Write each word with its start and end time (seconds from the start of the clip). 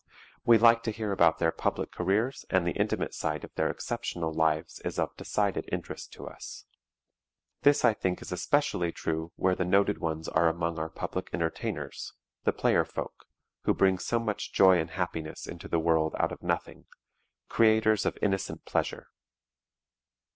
We 0.43 0.57
like 0.57 0.81
to 0.85 0.91
hear 0.91 1.11
about 1.11 1.37
their 1.37 1.51
public 1.51 1.91
careers 1.91 2.43
and 2.49 2.65
the 2.65 2.71
intimate 2.71 3.13
side 3.13 3.43
of 3.43 3.53
their 3.53 3.69
exceptional 3.69 4.33
lives 4.33 4.79
is 4.79 4.97
of 4.97 5.15
decided 5.15 5.69
interest 5.71 6.11
to 6.13 6.25
us. 6.25 6.65
This 7.61 7.85
I 7.85 7.93
think 7.93 8.19
is 8.19 8.31
especially 8.31 8.91
true 8.91 9.31
where 9.35 9.53
the 9.53 9.63
noted 9.63 9.99
ones 9.99 10.27
are 10.27 10.49
among 10.49 10.79
our 10.79 10.89
public 10.89 11.29
entertainers, 11.33 12.13
the 12.45 12.51
player 12.51 12.83
folk, 12.83 13.25
who 13.65 13.75
bring 13.75 13.99
so 13.99 14.17
much 14.17 14.51
joy 14.51 14.79
and 14.79 14.89
happiness 14.89 15.45
into 15.45 15.67
the 15.67 15.77
world 15.77 16.15
out 16.17 16.31
of 16.31 16.41
nothing 16.41 16.85
creators 17.47 18.03
of 18.03 18.17
innocent 18.23 18.65
pleasure. 18.65 19.05